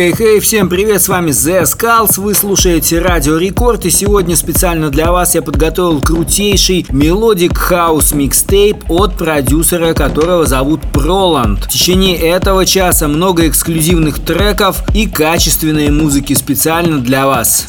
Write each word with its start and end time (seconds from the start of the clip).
Хей-хей, 0.00 0.40
всем 0.40 0.70
привет, 0.70 1.02
с 1.02 1.08
вами 1.10 1.30
The 1.30 1.64
Skulls, 1.64 2.18
вы 2.18 2.32
слушаете 2.32 3.00
Радио 3.00 3.36
Рекорд, 3.36 3.84
и 3.84 3.90
сегодня 3.90 4.34
специально 4.34 4.88
для 4.88 5.12
вас 5.12 5.34
я 5.34 5.42
подготовил 5.42 6.00
крутейший 6.00 6.86
melodic 6.88 7.58
house 7.58 8.14
микстейп 8.14 8.90
от 8.90 9.18
продюсера, 9.18 9.92
которого 9.92 10.46
зовут 10.46 10.80
Проланд. 10.94 11.66
В 11.66 11.68
течение 11.68 12.16
этого 12.16 12.64
часа 12.64 13.08
много 13.08 13.46
эксклюзивных 13.46 14.20
треков 14.20 14.82
и 14.94 15.06
качественной 15.06 15.90
музыки 15.90 16.32
специально 16.32 16.96
для 16.96 17.26
вас. 17.26 17.66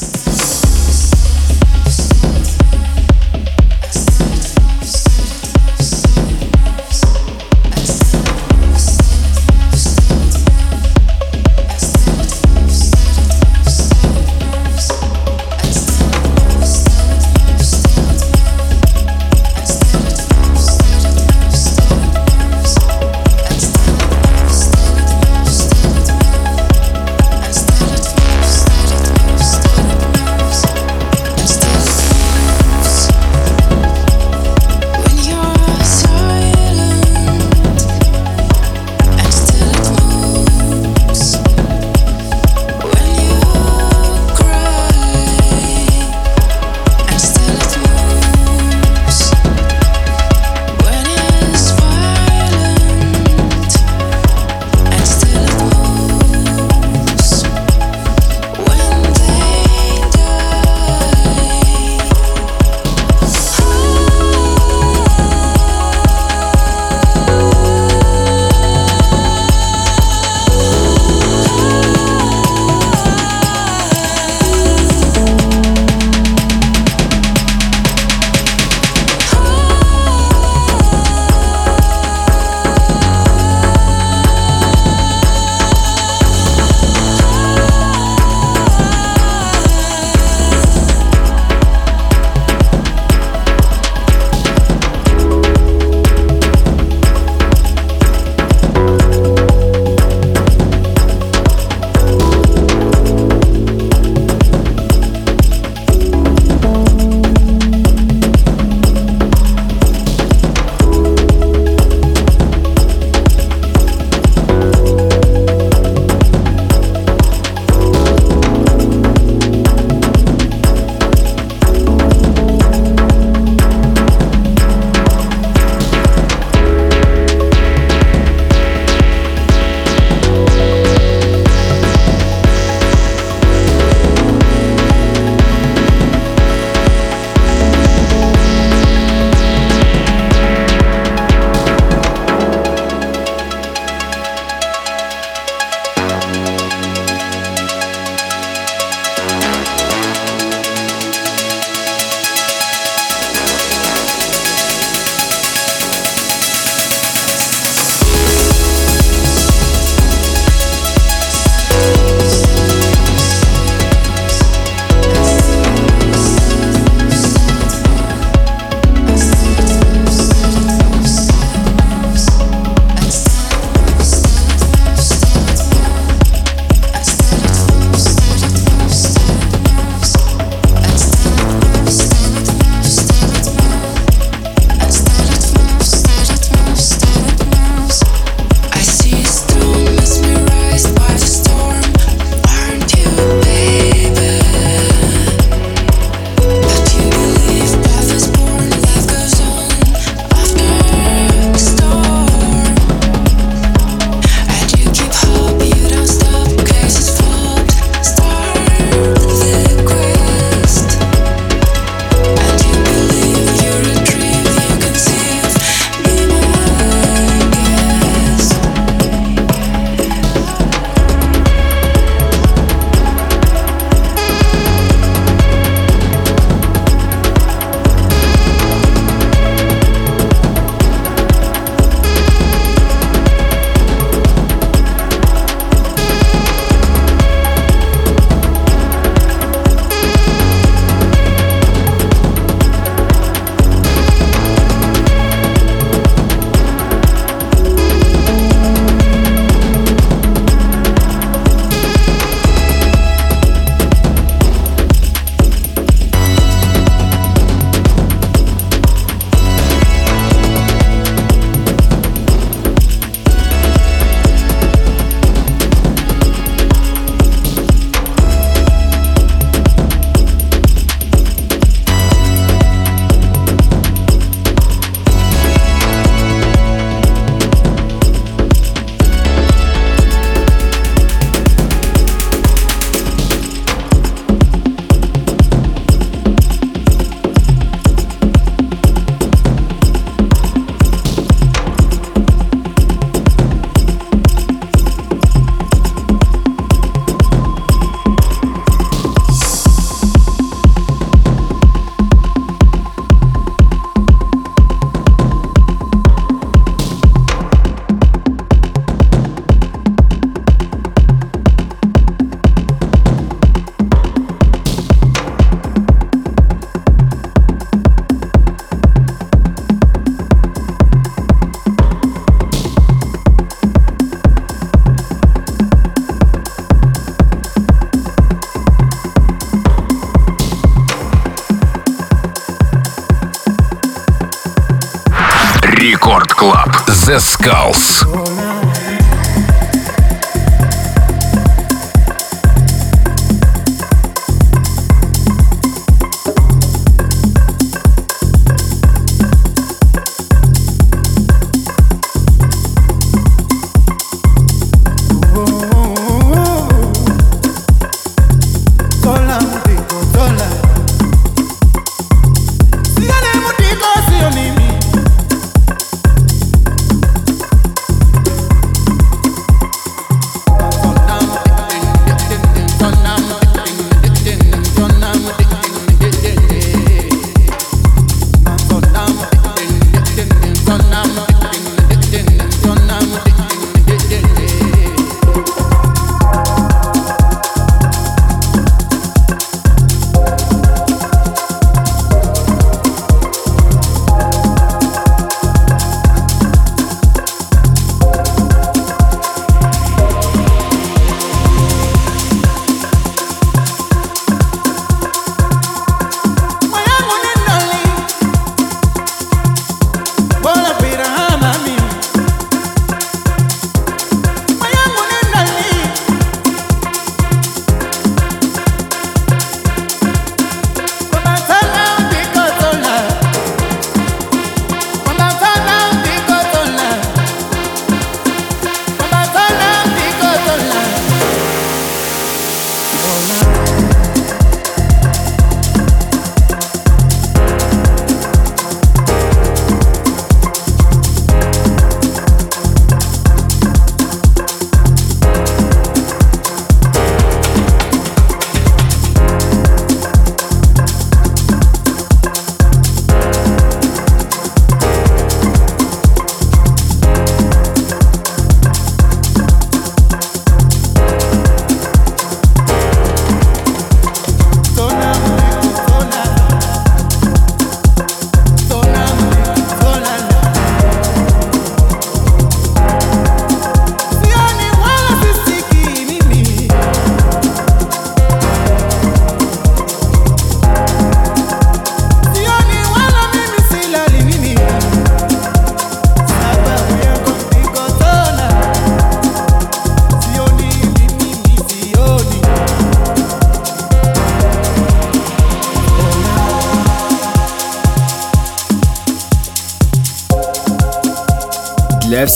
Skulls. 337.41 338.00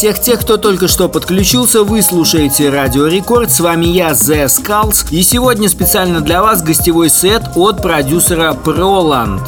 всех 0.06 0.20
тех, 0.20 0.42
кто 0.42 0.58
только 0.58 0.88
что 0.88 1.10
подключился, 1.10 1.84
вы 1.84 2.04
слушаете 2.04 2.70
Радио 2.70 3.08
Рекорд, 3.08 3.50
с 3.50 3.60
вами 3.60 3.88
я, 3.88 4.12
The 4.12 4.46
Skulls, 4.46 5.08
и 5.10 5.24
сегодня 5.24 5.68
специально 5.68 6.22
для 6.22 6.44
вас 6.44 6.62
гостевой 6.62 7.10
сет 7.10 7.42
от 7.56 7.82
продюсера 7.82 8.54
Проланд. 8.54 9.42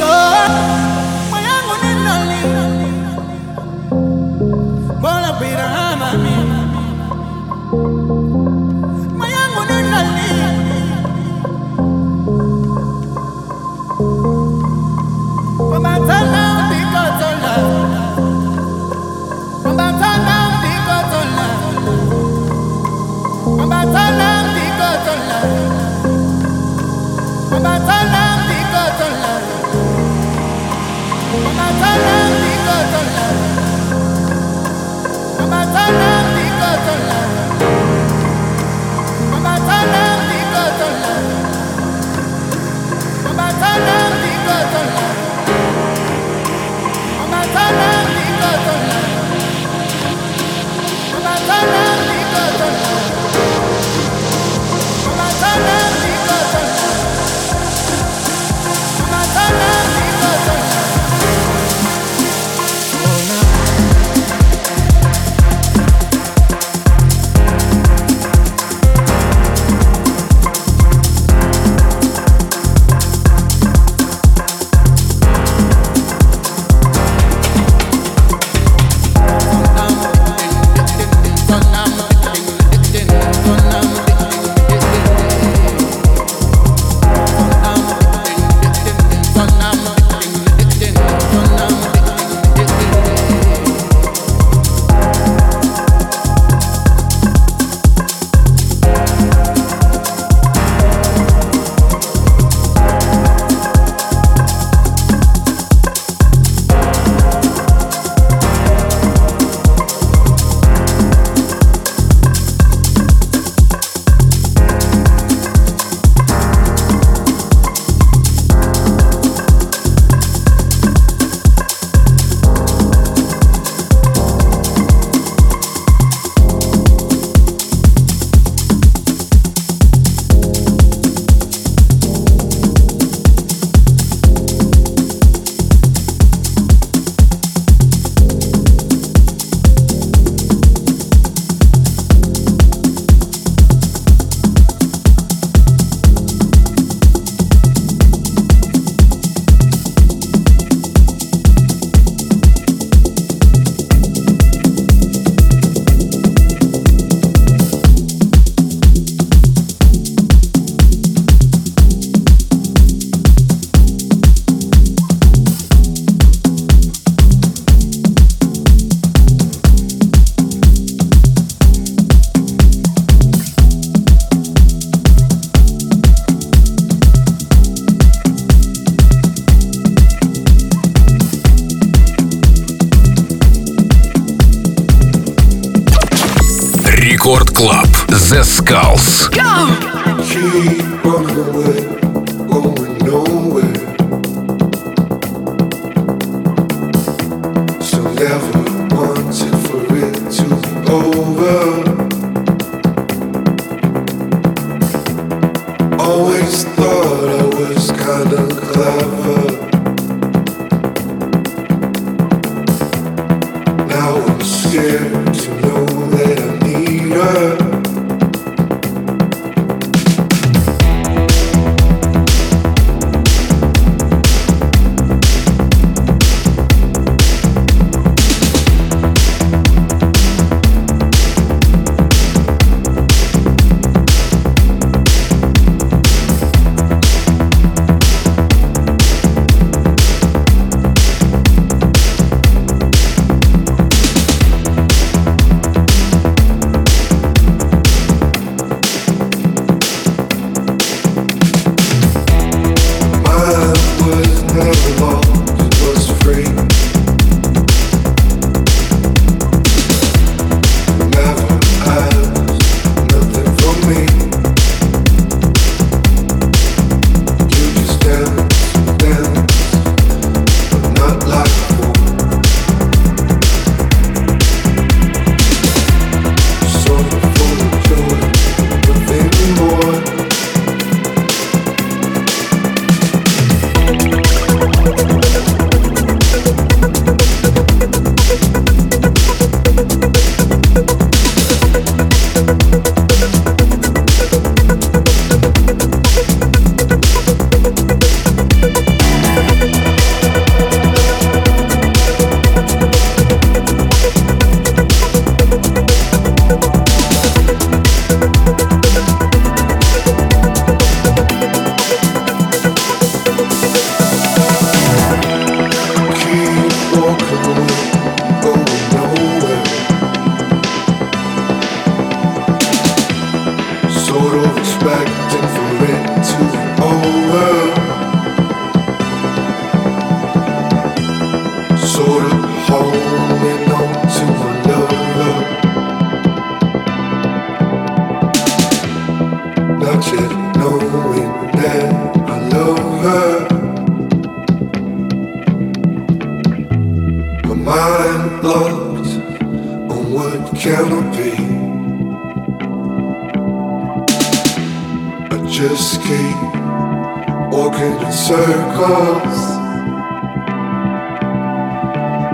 Tona. 0.00 0.63
be 5.44 5.50
the 5.50 5.83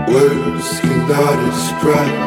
Words 0.08 0.80
cannot 0.80 1.36
describe. 1.46 2.19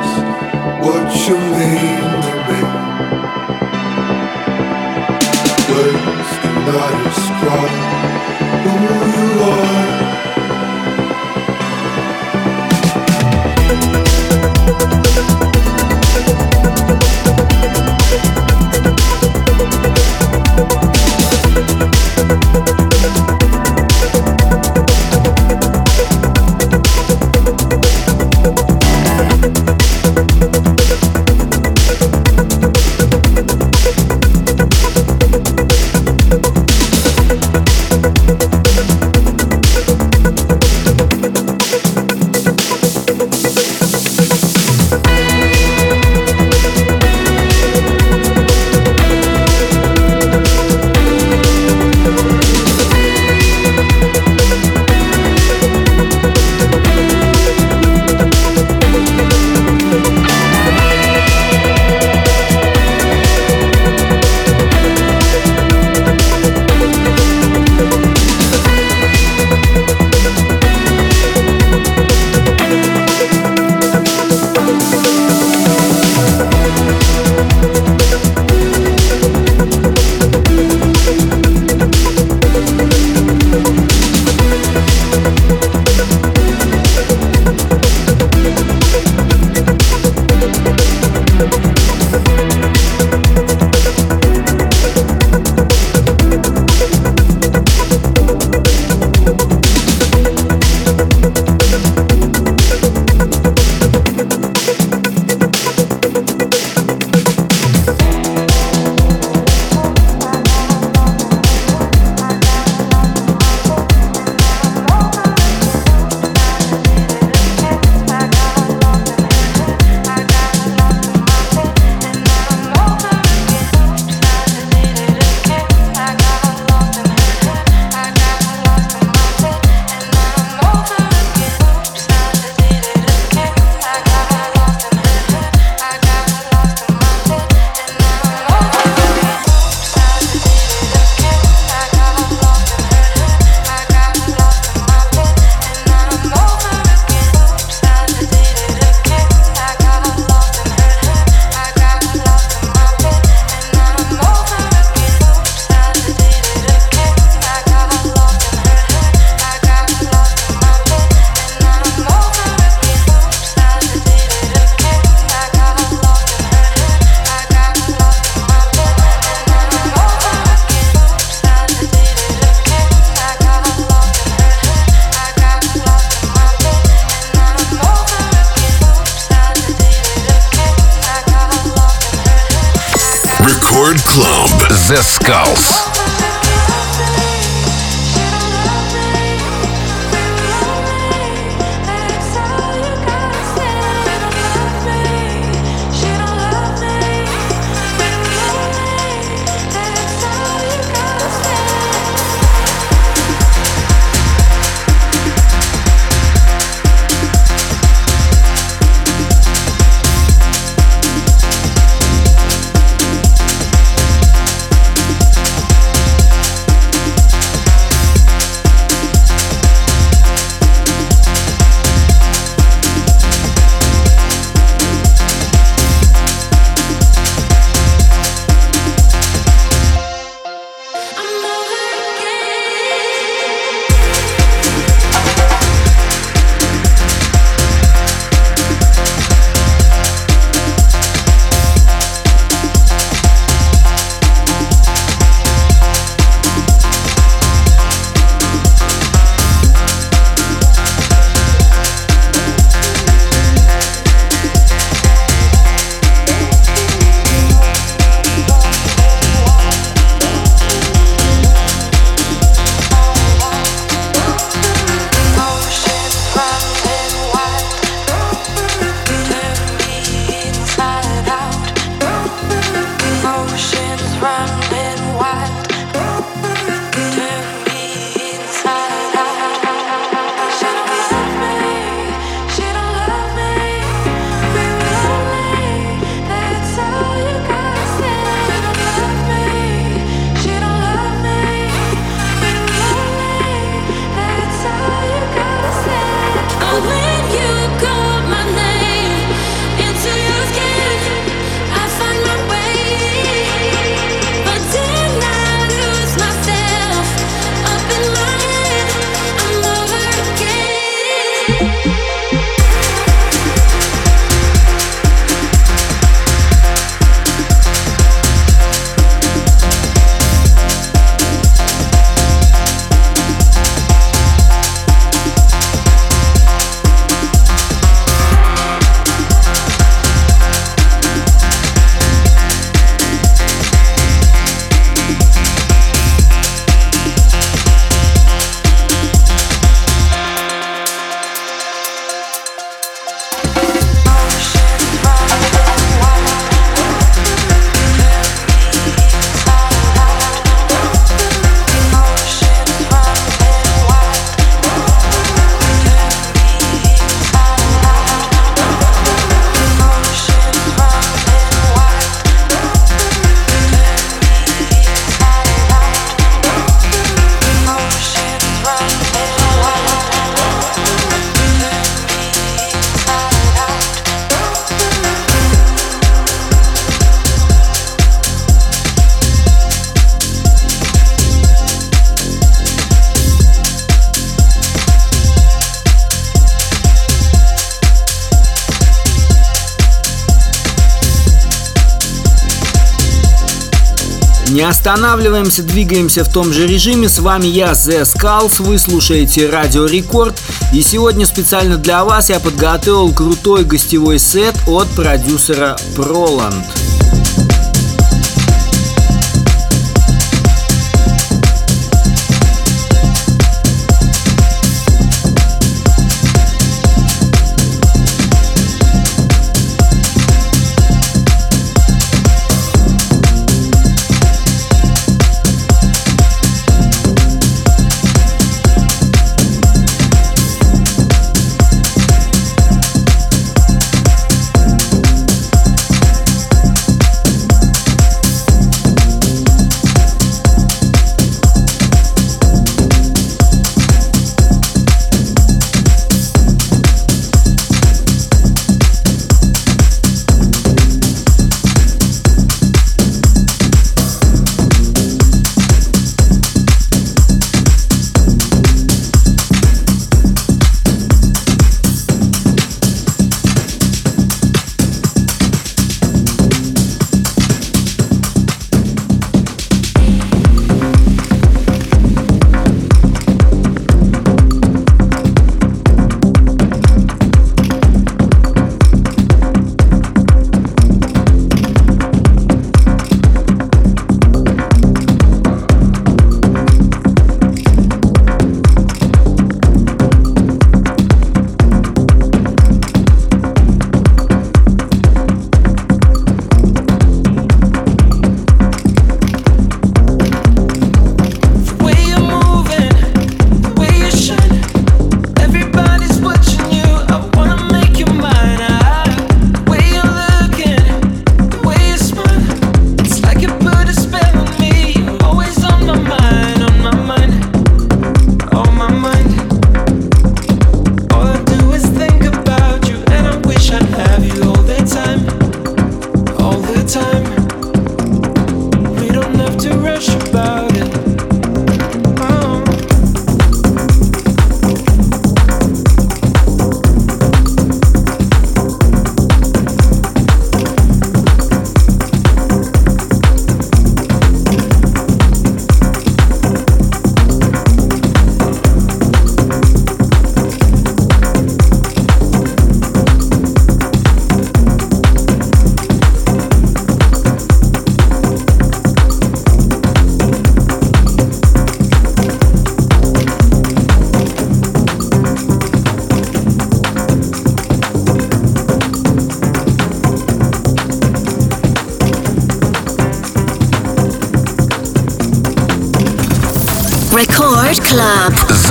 Останавливаемся, 394.84 395.63
двигаемся 395.63 396.26
в 396.26 396.34
том 396.34 396.52
же 396.52 396.67
режиме. 396.67 397.08
С 397.08 397.19
вами 397.19 397.46
я, 397.48 397.72
The 397.72 398.02
Skulls, 398.02 398.62
вы 398.62 398.78
слушаете 398.78 399.50
Радио 399.50 399.86
Рекорд. 399.86 400.38
И 400.74 400.82
сегодня 400.82 401.26
специально 401.26 401.78
для 401.78 402.04
вас 402.04 402.30
я 402.30 402.41
подготовил 402.41 403.13
крутой 403.13 403.63
гостевой 403.63 404.19
сет 404.19 404.54
от 404.67 404.89
продюсера 404.89 405.78
Проланд. 405.96 406.65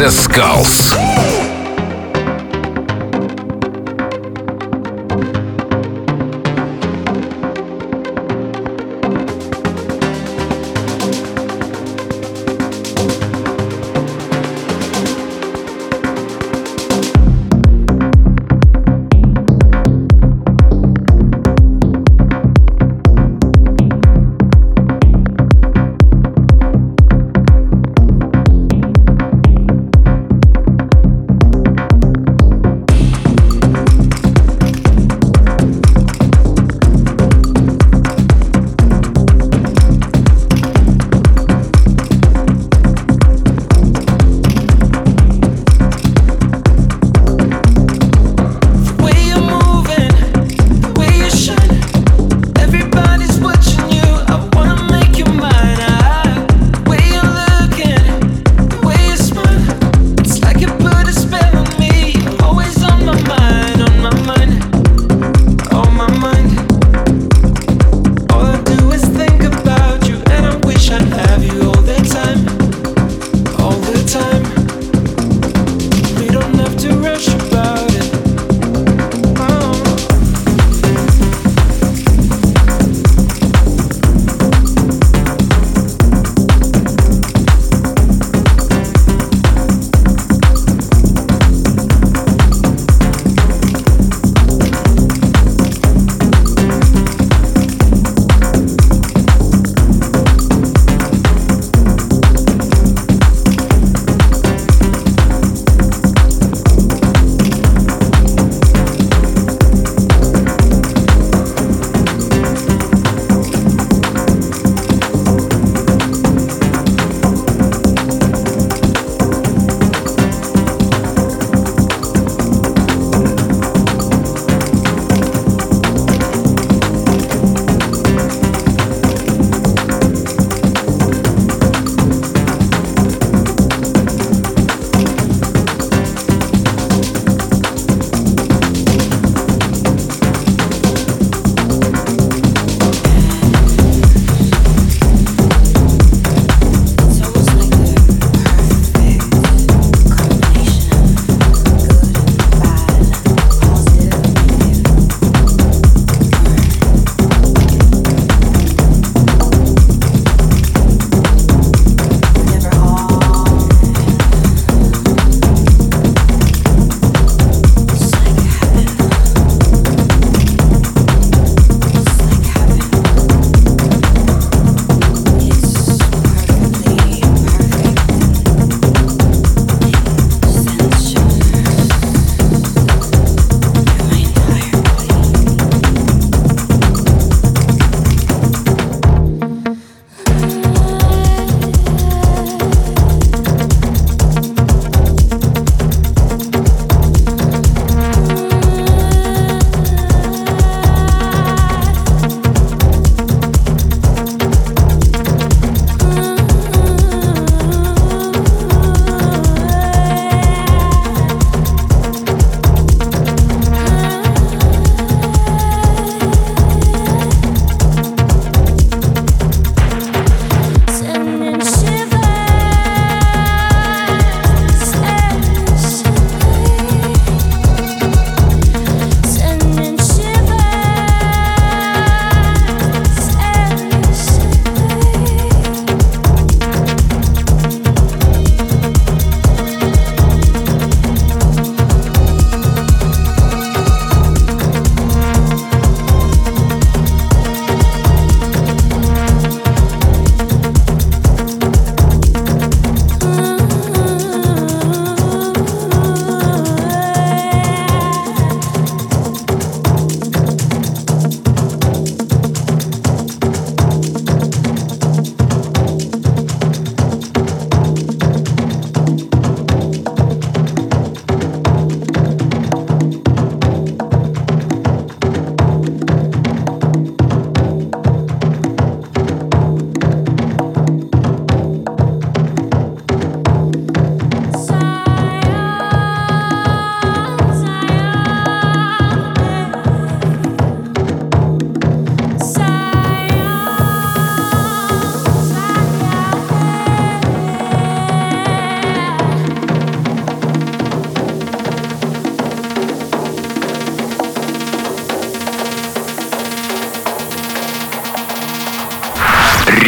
The 0.03 0.11
Skulls. 0.11 0.92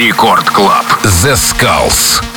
Рекорд 0.04 0.50
Клаб. 0.50 0.86
The 1.04 1.36
Skulls. 1.36 2.33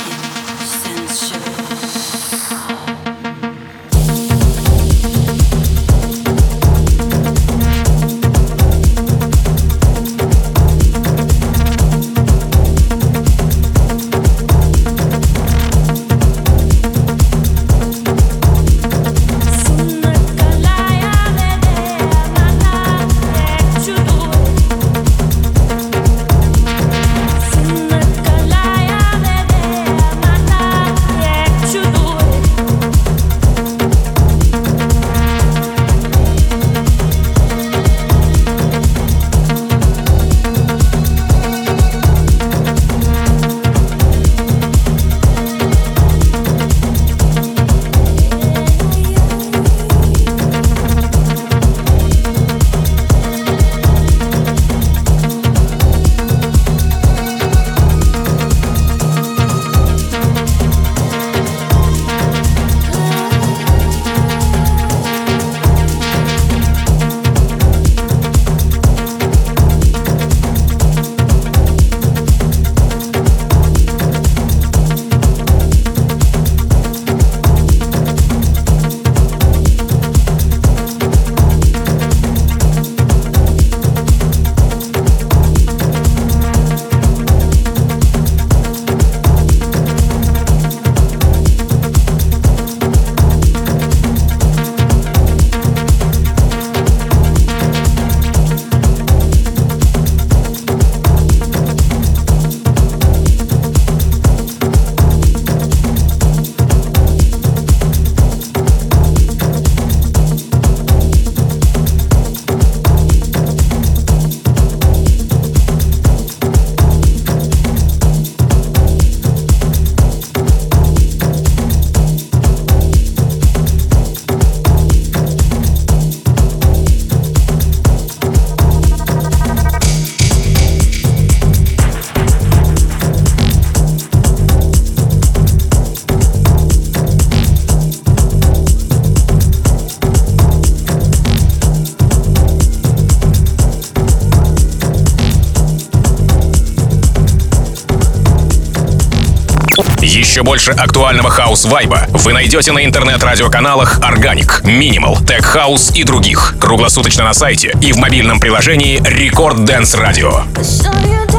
Еще 150.38 150.44
больше 150.44 150.70
актуального 150.70 151.30
хаус-вайба 151.30 152.06
вы 152.10 152.32
найдете 152.32 152.70
на 152.70 152.84
интернет-радиоканалах 152.84 153.98
Organic, 153.98 154.62
Minimal, 154.62 155.20
Tech 155.24 155.44
House 155.52 155.92
и 155.92 156.04
других. 156.04 156.54
Круглосуточно 156.60 157.24
на 157.24 157.34
сайте 157.34 157.76
и 157.82 157.90
в 157.90 157.96
мобильном 157.96 158.38
приложении 158.38 159.00
Record 159.00 159.66
Dance 159.66 160.00
Radio. 160.00 161.37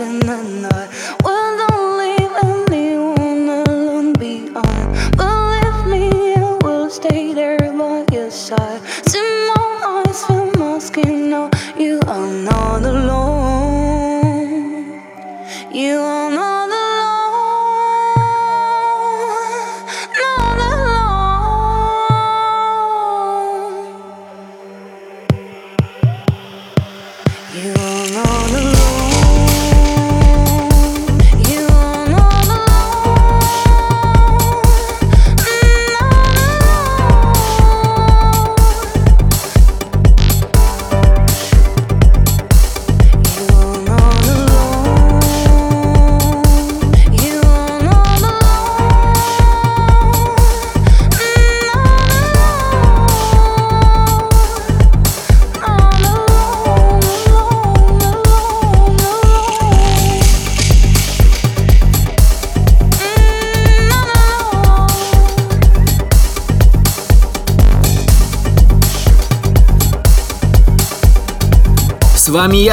in 0.00 0.20
the 0.20 0.26
night. 0.26 0.57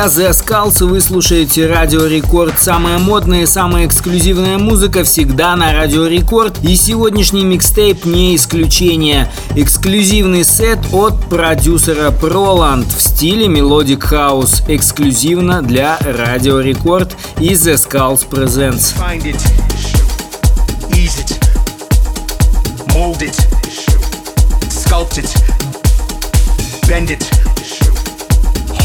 Я, 0.05 0.09
The 0.09 0.31
Skulls, 0.31 0.85
вы 0.85 1.01
слушаете 1.01 1.67
Радио 1.67 2.05
Рекорд. 2.05 2.61
Самая 2.61 2.99
модная 2.99 3.43
и 3.43 3.45
самая 3.45 3.87
эксклюзивная 3.87 4.59
музыка 4.59 5.03
всегда 5.03 5.55
на 5.55 5.73
Радио 5.73 6.05
Рекорд. 6.05 6.59
И 6.63 6.75
сегодняшний 6.75 7.43
микстейп 7.43 8.05
не 8.05 8.35
исключение. 8.35 9.31
Эксклюзивный 9.55 10.43
сет 10.43 10.79
от 10.91 11.19
продюсера 11.25 12.11
Проланд 12.11 12.87
в 12.87 13.01
стиле 13.01 13.47
Melodic 13.47 14.11
House. 14.11 14.63
Эксклюзивно 14.67 15.63
для 15.63 15.97
Радио 16.01 16.59
Рекорд 16.59 17.15
и 17.39 17.53
The 17.53 17.75
Skulls 17.75 18.27
Presents. 18.29 18.93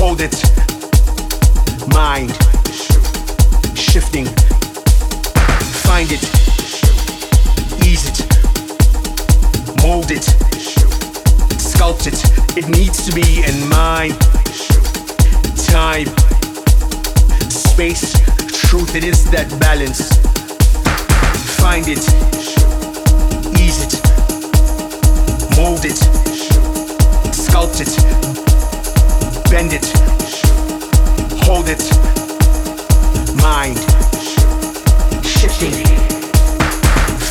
Hold 0.00 0.20
it. 0.20 0.49
Mind 2.20 2.36
shifting. 3.76 4.26
Find 5.86 6.08
it, 6.12 6.22
ease 7.86 8.06
it, 8.10 8.18
mold 9.82 10.10
it, 10.10 10.26
sculpt 11.58 12.06
it. 12.06 12.18
It 12.58 12.68
needs 12.68 13.06
to 13.06 13.14
be 13.14 13.42
in 13.42 13.68
mind, 13.68 14.20
time, 15.68 16.08
space, 17.48 18.12
truth. 18.68 18.94
It 18.94 19.04
is 19.04 19.24
that 19.30 19.48
balance. 19.58 20.08
Find 21.56 21.86
it, 21.88 22.04
ease 23.60 23.80
it, 23.86 23.94
mold 25.56 25.84
it, 25.84 26.00
sculpt 27.32 27.80
it, 27.80 29.50
bend 29.50 29.72
it 29.72 30.09
hold 31.45 31.68
it. 31.68 31.82
Mind 33.43 33.78
shifting. 35.24 35.72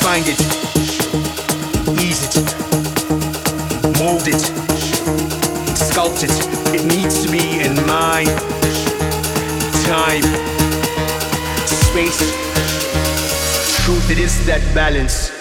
Find 0.03 0.25
it. 0.27 0.39
Ease 2.01 2.23
it. 2.25 2.45
Mold 3.99 4.27
it. 4.27 4.43
Sculpt 5.75 6.23
it. 6.23 6.33
It 6.75 6.85
needs 6.85 7.25
to 7.25 7.31
be 7.31 7.61
in 7.61 7.75
mind. 7.85 8.29
Time. 9.85 10.23
Space. 11.65 12.19
Truth. 13.85 14.11
It 14.11 14.19
is 14.19 14.45
that 14.45 14.61
balance. 14.73 15.38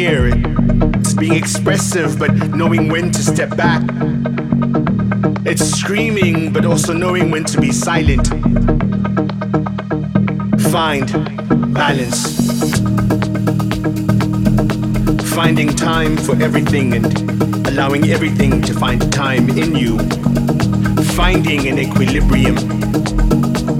It's 0.00 1.12
being 1.12 1.34
expressive, 1.34 2.20
but 2.20 2.32
knowing 2.54 2.88
when 2.88 3.10
to 3.10 3.20
step 3.20 3.56
back. 3.56 3.82
It's 5.44 5.64
screaming, 5.64 6.52
but 6.52 6.64
also 6.64 6.92
knowing 6.92 7.32
when 7.32 7.42
to 7.46 7.60
be 7.60 7.72
silent. 7.72 8.28
Find 10.70 11.12
balance. 11.74 12.38
Finding 15.34 15.74
time 15.74 16.16
for 16.16 16.40
everything 16.40 16.94
and 16.94 17.66
allowing 17.66 18.08
everything 18.10 18.62
to 18.62 18.74
find 18.74 19.12
time 19.12 19.50
in 19.50 19.74
you. 19.74 19.98
Finding 21.16 21.66
an 21.66 21.80
equilibrium. 21.80 22.56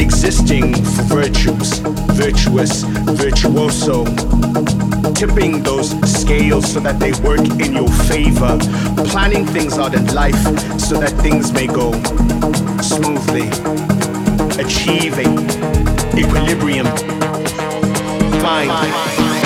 Existing 0.00 0.74
for 0.74 1.02
virtues, 1.14 1.78
virtuous, 2.18 2.82
virtuoso 2.82 4.04
tipping 5.14 5.62
those 5.62 5.90
scales 6.10 6.72
so 6.72 6.80
that 6.80 6.98
they 6.98 7.12
work 7.26 7.40
in 7.40 7.74
your 7.74 7.88
favor, 8.06 8.58
planning 9.08 9.46
things 9.46 9.78
out 9.78 9.94
in 9.94 10.06
life 10.14 10.40
so 10.78 10.98
that 10.98 11.12
things 11.22 11.52
may 11.52 11.66
go 11.66 11.92
smoothly, 12.80 13.48
achieving 14.62 15.38
equilibrium. 16.18 16.86
Fine. 18.40 19.37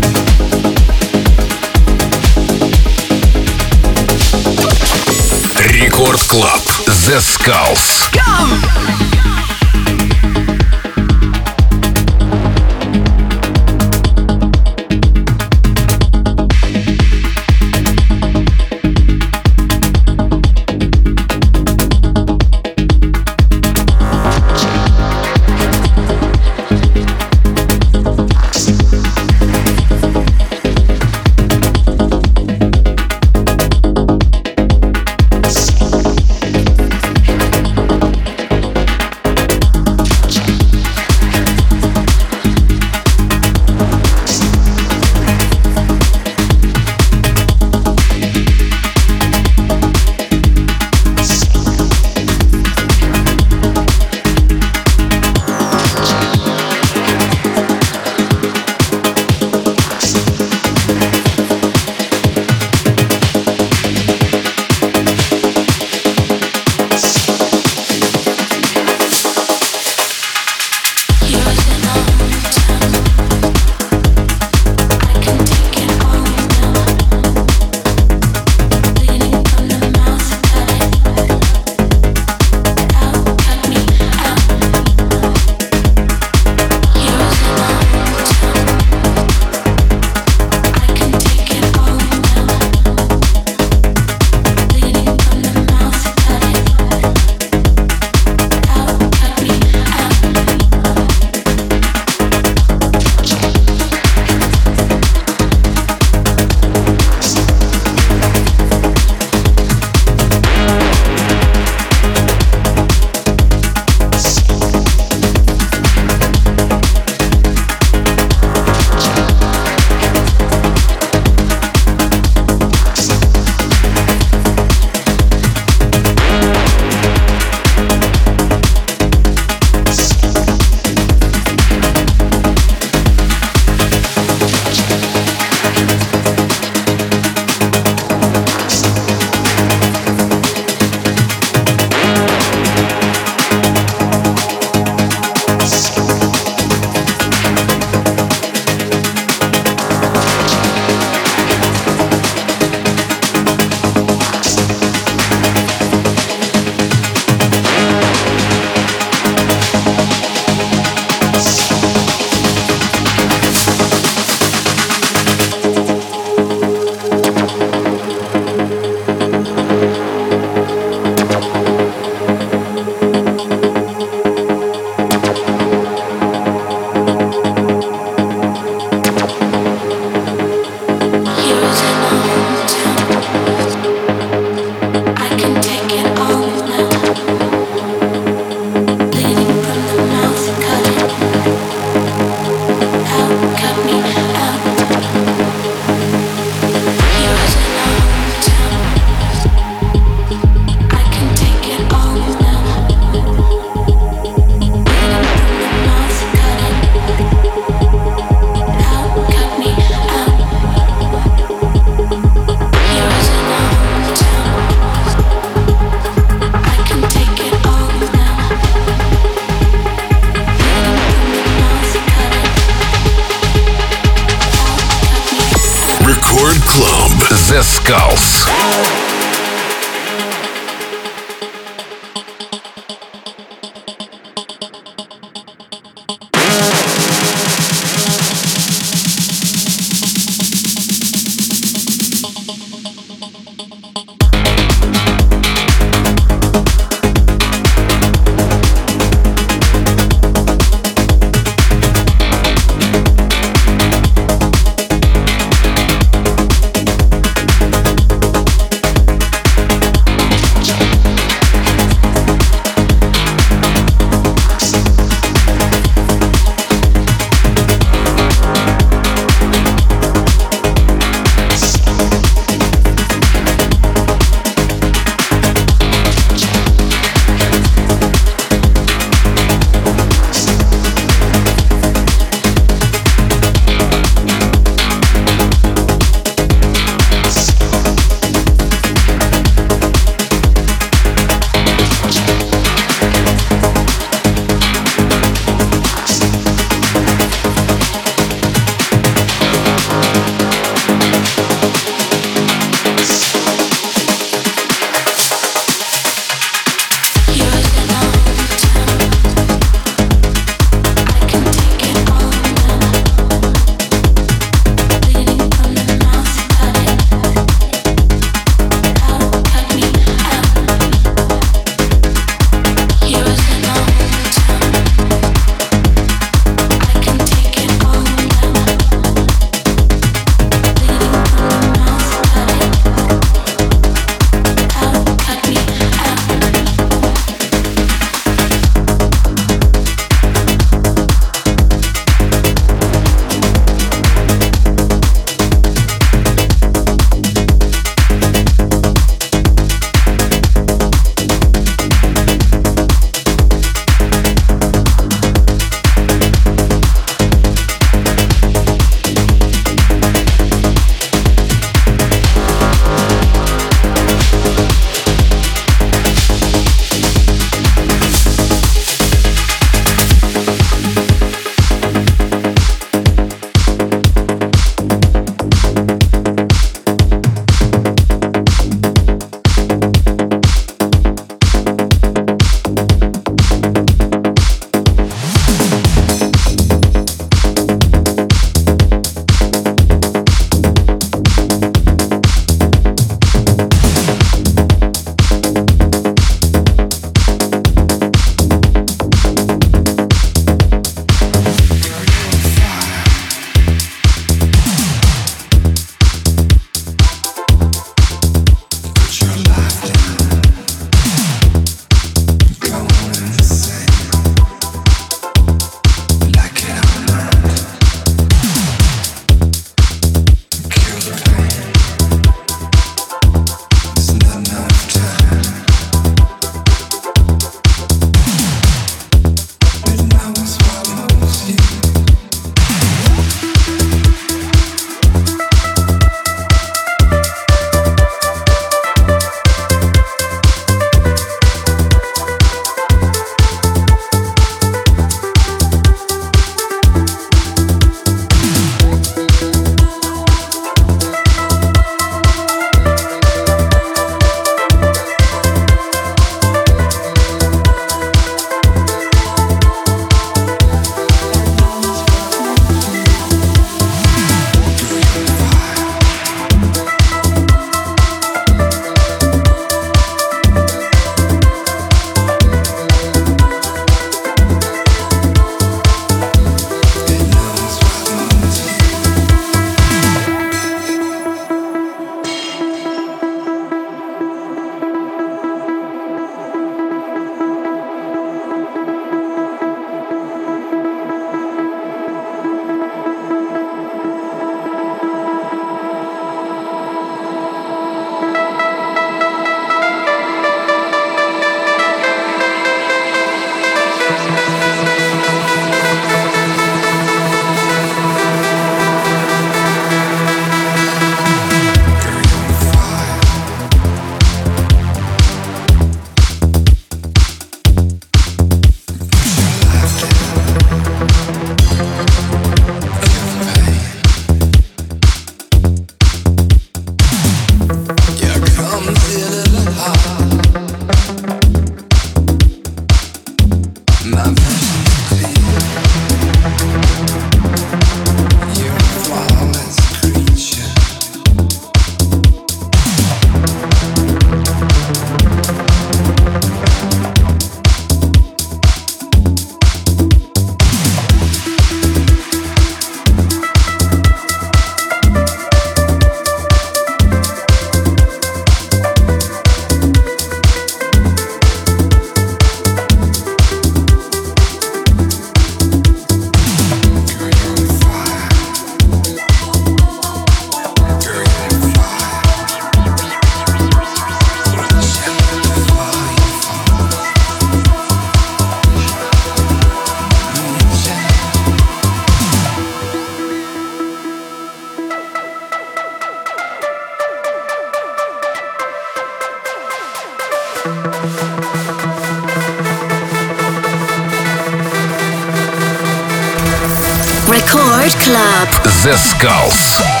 Musicals. 599.21 600.00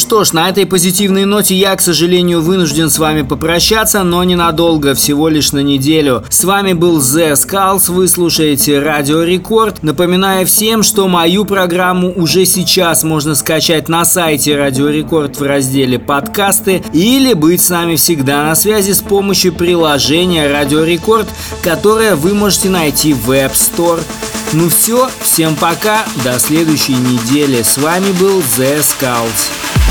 Что 0.00 0.24
ж, 0.24 0.32
на 0.32 0.48
этой 0.48 0.66
позитивной 0.66 1.26
ноте 1.26 1.54
я, 1.54 1.76
к 1.76 1.80
сожалению, 1.80 2.40
вынужден 2.40 2.90
с 2.90 2.98
вами 2.98 3.22
попрощаться, 3.22 4.02
но 4.02 4.24
ненадолго, 4.24 4.94
всего 4.94 5.28
лишь 5.28 5.52
на 5.52 5.60
неделю. 5.60 6.24
С 6.30 6.42
вами 6.44 6.72
был 6.72 6.98
The 6.98 7.34
Skulls, 7.34 7.92
вы 7.92 8.08
слушаете 8.08 8.80
Радио 8.80 9.22
Рекорд. 9.22 9.82
Напоминаю 9.82 10.46
всем, 10.46 10.82
что 10.82 11.06
мою 11.06 11.44
программу 11.44 12.12
уже 12.12 12.46
сейчас 12.46 13.04
можно 13.04 13.34
скачать 13.34 13.88
на 13.88 14.04
сайте 14.04 14.56
Радио 14.56 14.88
Рекорд 14.88 15.38
в 15.38 15.42
разделе 15.42 15.98
«Подкасты» 15.98 16.82
или 16.92 17.34
быть 17.34 17.60
с 17.60 17.68
нами 17.68 17.96
всегда 17.96 18.44
на 18.44 18.54
связи 18.54 18.92
с 18.92 19.00
помощью 19.00 19.52
приложения 19.52 20.48
Радио 20.50 20.82
Рекорд, 20.82 21.28
которое 21.62 22.16
вы 22.16 22.32
можете 22.32 22.70
найти 22.70 23.12
в 23.12 23.30
App 23.30 23.52
Store. 23.52 24.00
Ну 24.52 24.68
все, 24.68 25.08
всем 25.20 25.54
пока, 25.56 26.04
до 26.24 26.38
следующей 26.38 26.94
недели. 26.94 27.62
С 27.62 27.76
вами 27.76 28.10
был 28.12 28.40
The 28.56 28.80
Skulls. 28.80 29.89